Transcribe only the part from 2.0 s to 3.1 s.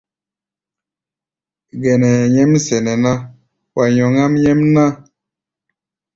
hɛ̧ɛ̧ nyɛ́m sɛnɛ